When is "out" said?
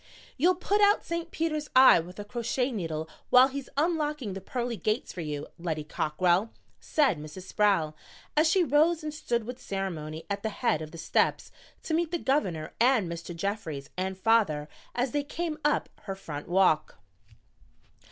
0.81-1.05